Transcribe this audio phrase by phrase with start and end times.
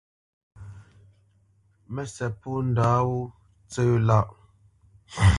[1.93, 3.19] Mə́sɛ̌t pô ndǎ wó
[3.71, 4.27] tsə̄ lâʼ.